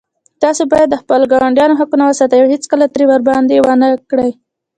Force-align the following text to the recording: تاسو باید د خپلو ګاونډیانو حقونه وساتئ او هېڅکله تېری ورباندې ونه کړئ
تاسو 0.41 0.61
باید 0.71 0.89
د 0.91 0.95
خپلو 1.01 1.25
ګاونډیانو 1.31 1.79
حقونه 1.79 2.03
وساتئ 2.05 2.39
او 2.41 2.47
هېڅکله 2.53 2.85
تېری 2.93 3.05
ورباندې 3.09 3.55
ونه 3.65 3.87
کړئ 4.09 4.31